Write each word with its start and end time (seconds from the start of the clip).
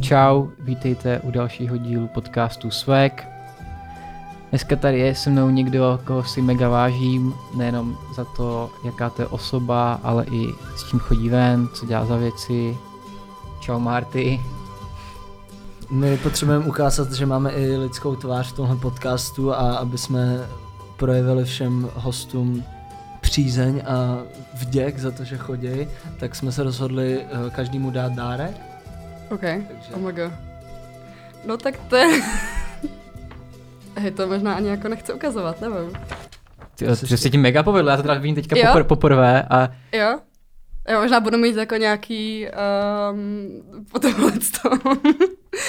Čau, 0.00 0.46
vítejte 0.58 1.20
u 1.20 1.30
dalšího 1.30 1.76
dílu 1.76 2.08
podcastu 2.08 2.70
Swag. 2.70 3.28
Dneska 4.50 4.76
tady 4.76 4.98
je 4.98 5.14
se 5.14 5.30
mnou 5.30 5.50
někdo, 5.50 6.00
koho 6.04 6.24
si 6.24 6.42
mega 6.42 6.68
vážím, 6.68 7.34
nejenom 7.54 7.98
za 8.14 8.24
to, 8.24 8.70
jaká 8.84 9.10
to 9.10 9.22
je 9.22 9.26
osoba, 9.26 10.00
ale 10.02 10.24
i 10.24 10.54
s 10.76 10.90
čím 10.90 10.98
chodí 10.98 11.28
ven, 11.28 11.68
co 11.74 11.86
dělá 11.86 12.06
za 12.06 12.16
věci. 12.16 12.76
Čau 13.60 13.78
Marty. 13.78 14.40
My 15.90 16.16
potřebujeme 16.16 16.66
ukázat, 16.66 17.12
že 17.12 17.26
máme 17.26 17.50
i 17.50 17.76
lidskou 17.76 18.16
tvář 18.16 18.52
v 18.52 18.56
tomhle 18.56 18.76
podcastu 18.76 19.54
a 19.54 19.76
aby 19.76 19.98
jsme 19.98 20.48
projevili 20.96 21.44
všem 21.44 21.90
hostům 21.94 22.64
přízeň 23.20 23.82
a 23.86 24.18
vděk 24.54 24.98
za 24.98 25.10
to, 25.10 25.24
že 25.24 25.36
chodí, 25.36 25.88
tak 26.20 26.34
jsme 26.34 26.52
se 26.52 26.62
rozhodli 26.62 27.20
eh, 27.20 27.50
každému 27.50 27.90
dát 27.90 28.12
dárek. 28.12 28.77
OK, 29.30 29.40
Takže- 29.40 29.92
oh 29.94 30.00
my 30.00 30.12
god. 30.12 30.32
No 31.46 31.56
tak 31.56 31.76
to 31.88 31.96
je... 31.96 32.22
Hej, 33.96 34.10
to 34.10 34.26
možná 34.26 34.54
ani 34.54 34.68
jako 34.68 34.88
nechci 34.88 35.12
ukazovat, 35.12 35.60
nevím. 35.60 35.90
Ty, 36.74 36.86
že 37.06 37.16
se 37.16 37.30
ti 37.30 37.38
mega 37.38 37.62
povedlo, 37.62 37.90
já 37.90 37.96
to 37.96 38.02
teda 38.02 38.14
vidím 38.14 38.34
teďka 38.34 38.56
Jo? 38.58 38.64
popr- 38.64 38.84
poprvé 38.84 39.42
a 39.42 39.68
Jo? 39.92 40.18
Já 40.88 41.00
možná 41.00 41.20
budu 41.20 41.38
mít 41.38 41.56
jako 41.56 41.76
nějaký... 41.76 42.46
Um, 43.12 43.84
potom 43.92 44.14
to. 44.62 44.70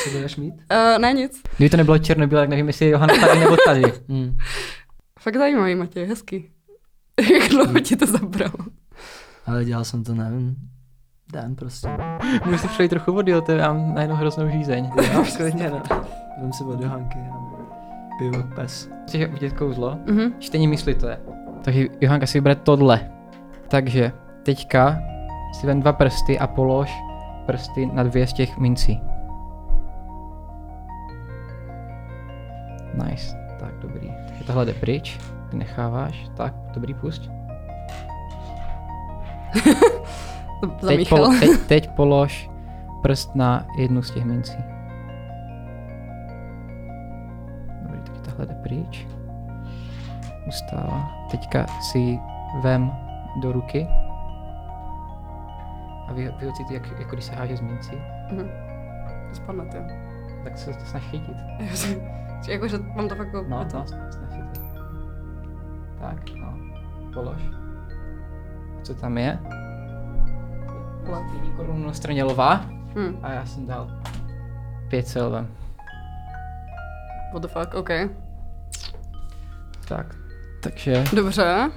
Co 0.03 0.09
budeš 0.11 0.35
mít? 0.35 0.53
uh, 0.53 0.99
ne 0.99 1.13
nic. 1.13 1.41
kdyby 1.57 1.69
to 1.69 1.77
nebylo 1.77 1.97
černobílé, 1.97 2.41
tak 2.41 2.49
nevím, 2.49 2.67
jestli 2.67 2.85
je 2.85 2.91
Johana 2.91 3.13
tady 3.27 3.39
nebo 3.39 3.57
tady. 3.65 3.81
Hmm. 4.09 4.37
Fakt 5.19 5.37
zajímavý, 5.37 5.75
Matěj, 5.75 6.05
hezký. 6.05 6.49
Jak 7.33 7.49
dlouho 7.49 7.79
ti 7.79 7.95
to 7.95 8.05
zabralo? 8.05 8.53
Ale 9.45 9.65
dělal 9.65 9.85
jsem 9.85 10.03
to, 10.03 10.13
nevím, 10.15 10.55
den 11.33 11.55
prostě. 11.55 11.89
Můžu 12.45 12.57
si 12.57 12.67
přijít 12.67 12.89
trochu 12.89 13.13
vody, 13.13 13.31
jo, 13.31 13.41
to 13.41 13.51
já 13.51 13.73
mám 13.73 13.93
najednou 13.93 14.15
hroznou 14.15 14.49
žízeň. 14.49 14.91
Já 15.13 15.23
klidně, 15.37 15.69
no. 15.69 15.81
Vem 16.41 16.53
si 16.53 16.63
od 16.63 16.81
Johanky 16.81 17.19
a 17.19 17.39
jak 18.23 18.53
pes. 18.55 18.89
Chceš 19.07 19.25
vidět 19.25 19.53
kouzlo? 19.53 19.97
Mhm. 20.05 20.33
Čtení 20.39 20.67
mysli 20.67 20.95
to 20.95 21.07
je. 21.07 21.19
Takže 21.63 21.85
Johanka 22.01 22.25
si 22.25 22.37
vybere 22.37 22.55
tohle. 22.55 23.09
Takže 23.67 24.11
teďka 24.43 24.97
si 25.53 25.67
ven 25.67 25.79
dva 25.79 25.93
prsty 25.93 26.39
a 26.39 26.47
polož 26.47 26.97
prsty 27.45 27.85
na 27.85 28.03
dvě 28.03 28.27
z 28.27 28.33
těch 28.33 28.57
mincí. 28.57 29.01
Nice. 33.05 33.37
Tak, 33.59 33.75
dobrý. 33.81 34.11
Takže 34.27 34.43
tohle 34.43 34.65
jde 34.65 34.73
pryč. 34.73 35.19
Ty 35.49 35.57
necháváš. 35.57 36.29
Tak, 36.37 36.53
dobrý, 36.73 36.93
pusť. 36.93 37.29
Teď, 40.87 41.09
polo, 41.09 41.29
teď, 41.39 41.49
teď 41.67 41.89
polož 41.89 42.49
prst 43.01 43.35
na 43.35 43.65
jednu 43.77 44.01
z 44.01 44.11
těch 44.11 44.25
mincí. 44.25 44.57
Dobrý, 47.83 47.99
tak 48.01 48.17
tahle 48.25 48.45
jde 48.45 48.53
pryč. 48.53 49.07
Ustává. 50.47 51.09
Teďka 51.31 51.65
si 51.81 52.19
vem 52.63 52.91
do 53.41 53.51
ruky 53.51 53.87
a 56.07 56.13
vy, 56.13 56.31
vyhocíte, 56.39 56.73
jak, 56.73 56.99
jako 56.99 57.11
když 57.15 57.25
se 57.25 57.35
háže 57.35 57.57
z 57.57 57.61
mincí, 57.61 57.91
Mhm. 58.31 58.49
Spadne 59.33 59.65
to. 59.65 59.77
tak 60.43 60.57
se 60.57 60.73
to 60.73 60.85
snaž 60.85 61.03
chytit. 61.03 61.37
Jakože 62.47 62.77
mám 62.95 63.07
to 63.09 63.15
fakt 63.15 63.25
jako... 63.27 63.45
No, 63.49 63.65
no, 63.73 63.85
snaž 63.87 64.15
chytit. 64.29 64.63
Tak, 65.99 66.17
no, 66.35 66.53
polož. 67.13 67.41
A 68.79 68.81
co 68.81 68.95
tam 68.95 69.17
je? 69.17 69.39
Jední 71.33 71.51
korunu 71.51 71.87
na 71.87 71.93
straně 71.93 72.23
lva 72.23 72.65
Hm. 72.95 73.17
a 73.23 73.31
já 73.31 73.45
jsem 73.45 73.65
dal 73.67 73.87
pět 74.89 75.07
silvem. 75.07 75.47
What 77.33 77.41
the 77.41 77.47
fuck, 77.47 77.73
OK. 77.73 77.89
Tak, 79.87 80.15
takže 80.63 81.03
Dobře. 81.15 81.69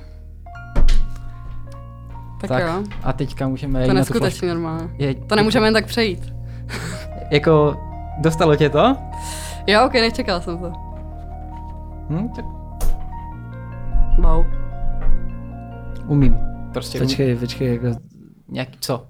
Tak, 2.41 2.48
Tak, 2.48 2.62
jo. 2.62 2.82
a 3.03 3.12
teďka 3.12 3.48
můžeme 3.48 3.78
To 3.78 3.82
jít 3.82 3.88
je 3.88 3.94
na 3.94 4.00
tu 4.00 4.06
flašku. 4.06 4.25
neskutečný 4.25 4.48
normálně. 4.48 4.88
Je, 4.98 5.15
To 5.15 5.37
nemůžeme 5.37 5.66
jen 5.66 5.75
tak 5.75 5.87
přejít. 5.87 6.32
Jako, 7.31 7.76
dostalo 8.19 8.56
tě 8.56 8.69
to? 8.71 8.97
Jo, 9.66 9.84
ok, 9.87 9.92
nečekal 9.92 10.41
jsem 10.41 10.59
to. 10.59 10.72
Hm, 12.10 12.28
tak 12.37 12.44
Wow. 14.19 14.47
umím. 16.06 16.38
Prostě 16.72 16.98
umím. 16.98 17.09
Počkej, 17.09 17.37
počkej, 17.37 17.72
jako... 17.75 18.00
Nějaký, 18.48 18.78
co? 18.81 19.06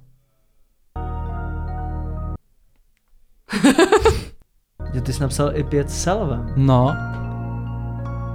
Že 4.94 5.00
ty 5.00 5.12
jsi 5.12 5.22
napsal 5.22 5.50
i 5.55 5.65
pět 5.65 5.91
selvem. 5.91 6.53
No, 6.56 6.97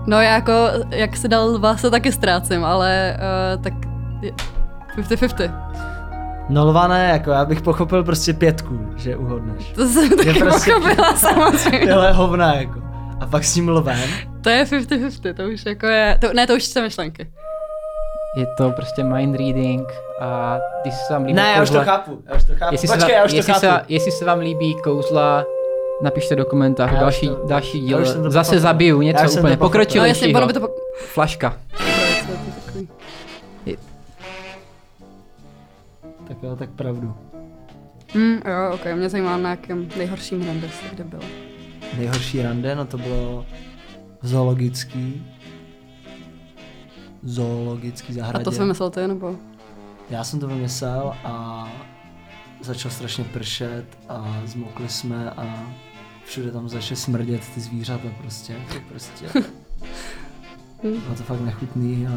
No 0.07 0.21
já 0.21 0.33
jako, 0.33 0.51
jak 0.89 1.17
si 1.17 1.27
dal 1.27 1.57
dva, 1.57 1.77
se 1.77 1.91
taky 1.91 2.11
ztrácím, 2.11 2.65
ale 2.65 3.17
uh, 3.57 3.63
tak 3.63 3.73
je- 4.21 4.31
50-50. 4.97 5.51
No 6.49 6.65
lva 6.65 6.87
ne, 6.87 7.09
jako 7.09 7.31
já 7.31 7.45
bych 7.45 7.61
pochopil 7.61 8.03
prostě 8.03 8.33
pětku, 8.33 8.79
že 8.95 9.15
uhodneš. 9.15 9.71
To 9.71 9.87
jsem 9.87 10.09
taky 10.09 10.33
prostě- 10.39 10.71
pochopila 10.73 11.15
samozřejmě. 11.15 11.79
Tyhle 11.79 12.11
hovna 12.11 12.53
jako. 12.53 12.81
A 13.19 13.25
pak 13.25 13.43
s 13.43 13.53
tím 13.53 13.69
lvem. 13.69 14.09
To 14.41 14.49
je 14.49 14.63
50-50, 14.63 15.33
to 15.33 15.43
už 15.43 15.65
jako 15.65 15.85
je, 15.87 16.17
to, 16.21 16.33
ne, 16.33 16.47
to 16.47 16.55
už 16.55 16.63
jsou 16.65 16.81
myšlenky. 16.81 17.27
Je 18.37 18.45
to 18.57 18.71
prostě 18.71 19.03
mind 19.03 19.35
reading 19.35 19.87
a 20.21 20.57
když 20.81 20.93
se 21.07 21.13
vám 21.13 21.23
líbí 21.23 21.33
Ne, 21.33 21.53
já 21.55 21.63
už 21.63 21.69
to 21.69 21.77
kouzla, 21.77 21.83
chápu, 21.97 22.21
já 22.27 22.35
už 22.35 22.43
to 22.43 22.53
chápu. 22.55 22.73
jestli, 22.73 22.87
Počkej, 22.87 23.05
se 23.05 23.11
já 23.11 23.17
vám, 23.19 23.25
už 23.25 23.31
to 23.31 23.35
jestli, 23.37 23.53
chápu. 23.53 23.59
se, 23.65 23.81
jestli 23.87 24.11
se 24.11 24.25
vám 24.25 24.39
líbí 24.39 24.75
kouzla, 24.83 25.45
napište 26.03 26.35
do 26.35 26.45
komentářů 26.45 26.93
Já 26.95 26.99
už 26.99 27.01
další, 27.01 27.27
to- 27.27 27.47
další 27.47 27.81
já 27.81 27.87
díl. 27.87 28.01
už 28.01 28.07
jsem 28.09 28.23
to 28.23 28.29
Zase 28.31 28.45
pochopil. 28.49 28.59
zabiju 28.61 29.01
Já 29.01 29.07
něco 29.11 29.23
už 29.25 29.31
jsem 29.31 29.39
úplně 29.39 29.57
to. 29.57 29.63
No 29.63 29.69
pokročilejšího. 29.69 30.25
jasně, 30.27 30.37
ono 30.37 30.47
by 30.47 30.53
to 30.53 30.59
po... 30.59 30.67
Flaška. 30.95 31.57
takový. 32.65 32.87
Tak 36.27 36.37
jo, 36.43 36.55
tak 36.55 36.69
pravdu. 36.69 37.13
Hm, 38.15 38.33
jo, 38.45 38.73
ok, 38.73 38.85
mě 38.95 39.09
zajímá 39.09 39.37
na 39.37 39.49
jakém 39.49 39.89
nejhorším 39.97 40.47
rande 40.47 40.69
jste 40.69 40.95
kde 40.95 41.03
byl. 41.03 41.19
Nejhorší 41.97 42.41
rande, 42.41 42.75
no 42.75 42.85
to 42.85 42.97
bylo 42.97 43.45
zoologický. 44.21 45.25
Zoologický 47.23 48.13
zahradě. 48.13 48.41
A 48.41 48.43
to 48.43 48.51
jsem 48.51 48.67
myslel 48.67 48.89
ty, 48.89 49.07
nebo? 49.07 49.35
Já 50.09 50.23
jsem 50.23 50.39
to 50.39 50.47
vymyslel 50.47 51.13
a 51.23 51.67
začal 52.61 52.91
strašně 52.91 53.23
pršet 53.23 53.85
a 54.09 54.41
zmokli 54.45 54.89
jsme 54.89 55.31
a 55.31 55.63
všude 56.25 56.51
tam 56.51 56.69
začaly 56.69 56.95
smrdět 56.95 57.41
ty 57.55 57.61
zvířata 57.61 58.07
prostě. 58.21 58.55
To 58.73 58.79
prostě 58.89 59.25
bylo 60.81 61.15
to 61.17 61.23
fakt 61.23 61.39
nechutný 61.41 62.07
a 62.07 62.11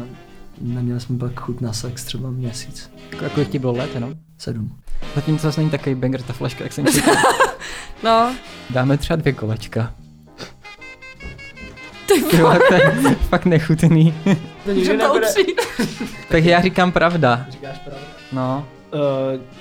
neměli 0.61 0.99
jsme 0.99 1.17
pak 1.17 1.39
chuť 1.39 1.61
na 1.61 1.73
sex 1.73 2.03
třeba 2.03 2.29
měsíc. 2.31 2.91
Jako, 3.11 3.23
jako 3.23 3.43
ti 3.43 3.59
bylo 3.59 3.73
let, 3.73 3.89
no? 3.99 4.09
Sedm. 4.37 4.79
Zatím 5.15 5.35
to 5.37 5.41
zase 5.41 5.61
není 5.61 5.71
takový 5.71 5.95
banger 5.95 6.21
ta 6.21 6.33
flaška, 6.33 6.63
jak 6.63 6.73
jsem 6.73 6.85
čekal. 6.93 7.15
No, 8.03 8.35
Dáme 8.69 8.97
třeba 8.97 9.15
dvě 9.17 9.33
kolečka. 9.33 9.93
ty 12.07 12.21
Ty 12.23 12.37
vole, 12.37 12.59
to 12.67 12.73
je 12.73 13.15
fakt 13.15 13.45
nechutný. 13.45 14.13
To 14.65 14.71
můžeme 14.73 15.03
to 15.03 15.13
upřít. 15.13 15.61
tak 16.29 16.43
já 16.43 16.61
říkám 16.61 16.91
pravda. 16.91 17.45
Říkáš 17.49 17.77
pravdu. 17.79 18.05
No, 18.31 18.65
Uh, 18.93 18.99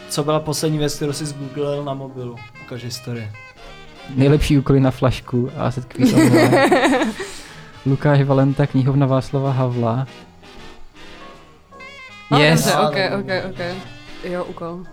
co 0.08 0.24
byla 0.24 0.40
poslední 0.40 0.78
věc, 0.78 0.94
kterou 0.96 1.12
jsi 1.12 1.26
zgooglil 1.26 1.84
na 1.84 1.94
mobilu? 1.94 2.36
Ukaž 2.62 2.84
historie. 2.84 3.32
nejlepší 4.14 4.58
úkoly 4.58 4.80
na 4.80 4.90
flašku 4.90 5.50
a 5.56 5.70
se 5.70 5.80
tkví. 5.80 6.14
Lukáš 7.86 8.22
Valenta, 8.22 8.66
knihovna 8.66 9.06
Václava 9.06 9.50
Havla. 9.52 10.06
No, 12.30 12.38
Yes. 12.38 12.64
Dobře, 12.64 12.78
ok, 13.10 13.20
ok, 13.20 13.50
ok. 13.50 13.60
Jo, 14.24 14.44
úkol. 14.44 14.84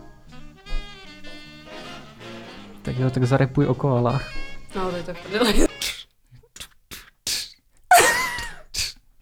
Tak 2.81 2.95
jo, 2.99 3.09
tak 3.09 3.23
zarepuj 3.23 3.65
o 3.65 3.73
koalách. 3.73 4.29
No, 4.75 4.89
to 4.91 4.97
je 4.97 5.03
to 5.03 5.13
v 5.13 5.66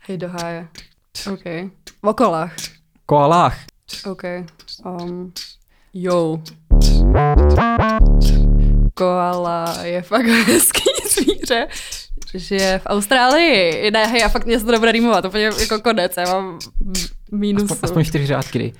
Hej, 0.07 0.17
do 0.17 0.27
háje. 0.29 0.67
Ok. 1.33 1.43
V 2.03 2.07
okolách. 2.07 2.53
Koalách. 3.05 3.57
Ok. 4.05 4.23
Um, 4.85 5.33
jo. 5.93 6.41
Koala 8.93 9.75
je 9.83 10.01
fakt 10.01 10.25
hezký 10.25 10.83
zvíře. 11.09 11.67
Žije 12.33 12.79
v 12.79 12.85
Austrálii. 12.85 13.91
Ne, 13.91 14.07
hej, 14.07 14.21
já 14.21 14.29
fakt 14.29 14.45
mě 14.45 14.59
se 14.59 14.65
to 14.65 14.71
nebude 14.71 14.91
rýmovat, 14.91 15.25
úplně 15.25 15.43
jako 15.43 15.79
konec, 15.79 16.17
já 16.17 16.25
mám 16.33 16.59
mínusu. 17.31 17.73
Aspoň, 17.73 17.79
aspoň 17.83 18.03
čtyři 18.03 18.25
řádky 18.27 18.59
dej. 18.59 18.73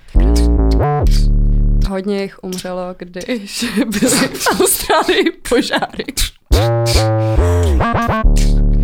Hodně 1.89 2.21
jich 2.21 2.43
umřelo, 2.43 2.95
když 2.97 3.65
byly 3.87 4.27
v 4.27 4.47
Austrálii 4.61 5.31
požáry. 5.49 6.05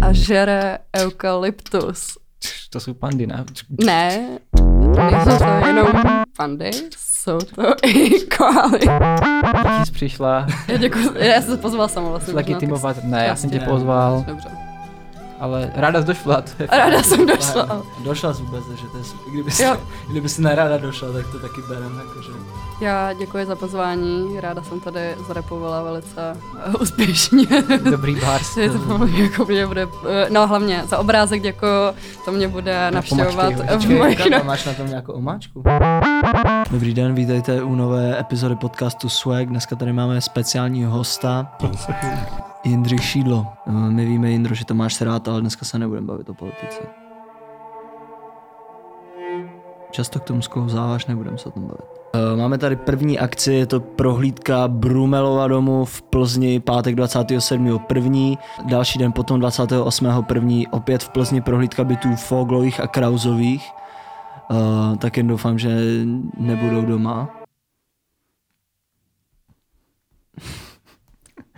A 0.01 0.13
žere 0.13 0.77
eukalyptus. 0.97 2.20
To 2.69 2.79
jsou 2.79 2.93
pandy, 2.93 3.27
ne? 3.27 3.45
Ne, 3.85 4.27
nejsou 5.11 5.37
to 5.37 5.67
jenom 5.67 5.87
pandy, 6.37 6.71
jsou 6.97 7.37
to 7.39 7.63
i 7.83 8.19
koaly. 8.37 8.79
Jsi 9.85 9.91
přišla 9.91 10.47
Já 10.67 10.77
děkuji, 10.77 11.09
já 11.19 11.41
jsem 11.41 11.55
se 11.55 11.57
pozval 11.57 11.87
sama 11.87 12.09
vlastně. 12.09 12.33
možná, 12.33 12.43
tak 12.43 12.49
legitimovat. 12.49 13.03
Ne, 13.03 13.25
já 13.27 13.35
jsem 13.35 13.49
tě 13.49 13.59
pozval, 13.59 14.23
Dobře. 14.27 14.49
Ale 15.41 15.71
ráda 15.75 16.01
jsi 16.01 16.07
došla. 16.07 16.41
to 16.41 16.49
je 16.59 16.67
ráda 16.71 17.03
jsem 17.03 17.25
došla. 17.25 17.83
Došla 17.99 18.33
jsi 18.33 18.43
vůbec, 18.43 18.65
takže 18.67 18.87
to 18.87 18.97
je 18.97 19.03
super. 19.03 19.33
Kdyby 19.33 19.51
jsi, 19.51 19.65
kdyby 20.09 20.29
jsi 20.29 20.41
neráda 20.41 20.77
došla, 20.77 21.11
tak 21.11 21.25
to 21.31 21.39
taky 21.39 21.61
berem, 21.69 22.01
jakože. 22.07 22.31
Já 22.81 23.13
děkuji 23.13 23.45
za 23.45 23.55
pozvání, 23.55 24.39
ráda 24.39 24.63
jsem 24.63 24.79
tady 24.79 25.15
zarepovala 25.27 25.83
velice 25.83 26.37
eh, 26.65 26.77
úspěšně. 26.81 27.45
Dobrý 27.91 28.15
bars. 28.15 28.57
Je 28.61 28.69
to 28.69 28.79
poměrně 28.79 29.23
jako 29.23 29.45
mě 29.45 29.67
bude, 29.67 29.87
eh, 30.09 30.27
no 30.29 30.47
hlavně 30.47 30.83
za 30.87 30.97
obrázek 30.97 31.41
děkuji, 31.41 31.93
to 32.25 32.31
mě 32.31 32.47
bude 32.47 32.91
navštěvovat 32.91 33.53
pomačky, 33.53 33.67
v 33.67 33.73
počkej, 33.73 33.97
mojich 33.97 34.17
Kámo, 34.17 34.37
no, 34.37 34.43
máš 34.43 34.65
na 34.65 34.73
tom 34.73 34.87
nějakou 34.87 35.13
omáčku? 35.13 35.63
Dobrý 36.71 36.93
den, 36.93 37.15
vítejte 37.15 37.63
u 37.63 37.75
nové 37.75 38.19
epizody 38.19 38.55
podcastu 38.55 39.09
Swag. 39.09 39.47
Dneska 39.47 39.75
tady 39.75 39.93
máme 39.93 40.21
speciálního 40.21 40.91
hosta, 40.91 41.47
Jindřich 42.63 43.03
Šídlo. 43.03 43.47
Eh, 43.67 43.71
My 43.71 44.05
víme, 44.05 44.31
Jindro, 44.31 44.55
že 44.55 44.65
to 44.65 44.73
máš 44.73 45.01
rád, 45.01 45.27
ale 45.27 45.41
dneska 45.41 45.65
se 45.65 45.79
nebudeme 45.79 46.07
bavit 46.07 46.29
o 46.29 46.33
politice. 46.33 46.81
Často 49.91 50.19
k 50.19 50.23
tomu 50.23 50.41
sklouzáváš, 50.41 51.05
nebudeme 51.05 51.37
se 51.37 51.49
o 51.49 51.51
tom 51.51 51.63
bavit. 51.63 51.85
Eh, 52.13 52.35
Máme 52.37 52.57
tady 52.57 52.75
první 52.75 53.19
akci, 53.19 53.53
je 53.53 53.65
to 53.65 53.79
prohlídka 53.79 54.67
Brumelova 54.67 55.47
domu 55.47 55.85
v 55.85 56.01
Plzni, 56.01 56.59
pátek 56.59 56.95
27.1. 56.95 58.37
Další 58.65 58.99
den 58.99 59.11
potom 59.11 59.39
28.1. 59.39 60.67
opět 60.71 61.03
v 61.03 61.09
Plzni 61.09 61.41
prohlídka 61.41 61.83
bytů 61.83 62.15
Foglových 62.15 62.79
a 62.79 62.87
Krauzových. 62.87 63.71
Uh, 64.51 64.97
tak 64.97 65.17
jen 65.17 65.27
doufám, 65.27 65.59
že 65.59 65.69
nebudou 66.37 66.81
doma. 66.81 67.40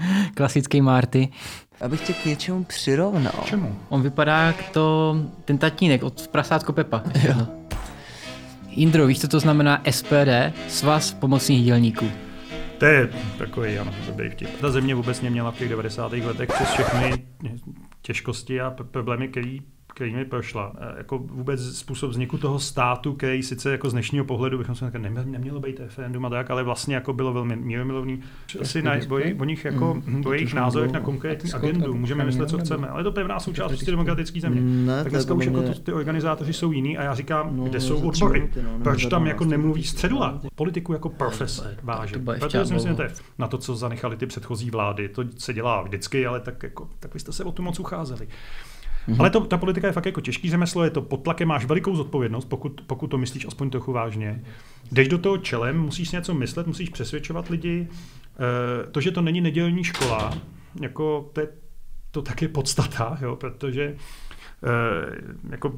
Klasický 0.35 0.81
Marty. 0.81 1.29
Abych 1.81 2.01
tě 2.01 2.13
k 2.13 2.25
něčemu 2.25 2.63
přirovnal. 2.63 3.43
Čemu? 3.45 3.75
On 3.89 4.01
vypadá 4.01 4.41
jak 4.41 4.69
to, 4.69 5.15
ten 5.45 5.57
tatínek 5.57 6.03
od 6.03 6.27
Prasátko 6.27 6.73
Pepa. 6.73 7.03
Jo. 7.27 7.47
Indro, 8.69 9.07
víš, 9.07 9.21
co 9.21 9.27
to 9.27 9.39
znamená 9.39 9.81
SPD? 9.89 10.53
Svaz 10.67 11.13
pomocných 11.13 11.65
dělníků. 11.65 12.11
To 12.77 12.85
je 12.85 13.09
takový, 13.37 13.77
ano, 13.77 13.93
dobrý 14.07 14.29
vtip. 14.29 14.49
Ta 14.61 14.71
země 14.71 14.95
vůbec 14.95 15.21
neměla 15.21 15.51
v 15.51 15.57
těch 15.57 15.69
90. 15.69 16.13
letech 16.13 16.49
přes 16.49 16.69
všechny 16.69 17.25
těžkosti 18.01 18.61
a 18.61 18.75
problémy, 18.91 19.27
který, 19.27 19.61
kterými 19.93 20.25
prošla. 20.25 20.73
E, 20.79 20.97
Jako 20.97 21.17
vůbec 21.17 21.77
způsob 21.77 22.09
vzniku 22.11 22.37
toho 22.37 22.59
státu, 22.59 23.13
který 23.13 23.43
sice 23.43 23.71
jako 23.71 23.89
z 23.89 23.93
dnešního 23.93 24.25
pohledu 24.25 24.57
bychom 24.57 24.75
se 24.75 24.85
říkali, 24.85 25.01
nemělo, 25.03 25.25
nemělo 25.27 25.59
být 25.59 25.79
referendum 25.79 26.25
a 26.25 26.29
tak, 26.29 26.51
ale 26.51 26.63
vlastně 26.63 26.95
jako 26.95 27.13
bylo 27.13 27.33
velmi 27.33 27.55
míromilovný. 27.55 28.19
Asi 28.61 28.81
na, 28.81 28.91
o, 29.09 29.17
jejich- 29.17 29.41
o 29.41 29.43
nich 29.43 29.65
jako, 29.65 29.93
Mm, 30.05 30.23
o 30.25 30.33
jejich 30.33 30.53
názorech 30.53 30.91
na 30.91 30.99
konkrétní 30.99 31.53
agendu 31.53 31.93
můžeme 31.93 32.25
myslet, 32.25 32.49
co 32.49 32.57
chceme, 32.57 32.87
ale 32.87 32.99
je 32.99 33.03
to 33.03 33.11
pevná 33.11 33.39
součást 33.39 33.71
prostě 33.71 33.91
demokratické 33.91 34.39
země. 34.39 34.61
Ne, 34.61 35.03
tak 35.03 35.11
dneska 35.11 35.33
už 35.33 35.45
jako 35.45 35.61
to, 35.61 35.73
ty 35.79 35.93
organizátoři 35.93 36.53
jsou 36.53 36.71
jiný 36.71 36.97
a 36.97 37.03
já 37.03 37.15
říkám, 37.15 37.57
No, 37.57 37.63
kde 37.63 37.79
jsou 37.81 38.07
odbory? 38.07 38.49
no, 38.63 38.79
Proč 38.83 39.05
tam 39.05 39.27
jako 39.27 39.45
nemluví 39.45 39.83
středula? 39.83 40.41
Politiku 40.55 40.93
jako 40.93 41.09
profese 41.09 41.77
ještě 42.01 42.19
Protože 42.39 42.65
si 42.65 42.73
myslím, 42.73 42.97
na 43.37 43.47
to, 43.47 43.57
co 43.57 43.75
zanechali 43.75 44.17
ty 44.17 44.25
předchozí 44.25 44.69
vlády. 44.69 45.09
To 45.09 45.23
se 45.37 45.53
dělá 45.53 45.81
vždycky, 45.81 46.25
ale 46.25 46.39
tak, 46.39 46.63
jako, 46.63 46.89
tak 46.99 47.13
vy 47.13 47.19
jste 47.19 47.31
se 47.31 47.43
o 47.43 47.51
tu 47.51 47.63
moc 47.63 47.79
ucházeli. 47.79 48.27
Mhm. 49.07 49.15
Mm-hmm. 49.15 49.19
Ale 49.19 49.29
to, 49.29 49.41
ta 49.41 49.57
politika 49.57 49.87
je 49.87 49.93
fakt 49.93 50.05
jako 50.05 50.21
těžký 50.21 50.49
řemeslo, 50.49 50.83
je 50.83 50.89
to 50.89 51.01
pod 51.01 51.17
tlakem, 51.17 51.47
máš 51.47 51.65
velikou 51.65 51.95
zodpovědnost, 51.95 52.45
pokud, 52.45 52.81
pokud 52.87 53.07
to 53.07 53.17
myslíš 53.17 53.45
aspoň 53.45 53.69
trochu 53.69 53.91
vážně. 53.91 54.43
Jdeš 54.91 55.07
do 55.07 55.17
toho 55.17 55.37
čelem, 55.37 55.79
musíš 55.79 56.11
něco 56.11 56.33
myslet, 56.33 56.67
musíš 56.67 56.89
přesvědčovat 56.89 57.49
lidi. 57.49 57.87
E, 58.87 58.91
to, 58.91 59.01
že 59.01 59.11
to 59.11 59.21
není 59.21 59.41
nedělní 59.41 59.83
škola, 59.83 60.33
jako 60.81 61.29
to, 61.33 61.41
je, 61.41 61.47
to 62.11 62.21
tak 62.21 62.41
je 62.41 62.47
podstata, 62.47 63.17
jo, 63.21 63.35
protože 63.35 63.83
e, 63.83 63.95
jako 65.49 65.73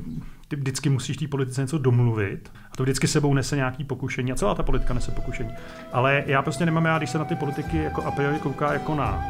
ty 0.48 0.56
vždycky 0.56 0.90
musíš 0.90 1.18
té 1.18 1.28
politice 1.28 1.62
něco 1.62 1.78
domluvit 1.78 2.52
a 2.72 2.78
to 2.78 2.84
vždycky 2.84 3.08
sebou 3.08 3.34
nese 3.34 3.56
nějaký 3.56 3.84
pokušení 3.84 4.32
a 4.32 4.36
celá 4.36 4.56
ta 4.56 4.64
politika 4.64 4.94
nese 4.94 5.12
pokušení. 5.12 5.50
Ale 5.92 6.24
já 6.28 6.42
prostě 6.42 6.66
nemám 6.66 6.86
rád, 6.86 6.98
když 6.98 7.10
se 7.10 7.18
na 7.18 7.26
ty 7.26 7.36
politiky 7.36 7.78
jako 7.78 8.04
a 8.04 8.12
priori 8.12 8.40
kouká 8.40 8.74
jako 8.74 8.96
na 8.96 9.24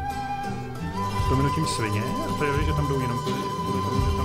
prominutím 1.28 1.66
svině, 1.66 2.02
a 2.30 2.38
priori, 2.38 2.64
že 2.64 2.72
tam 2.72 2.88
jdou 2.88 3.00
jenom 3.00 3.18
kvůli, 3.18 3.65
kvůli 3.86 4.00
tomu, 4.00 4.15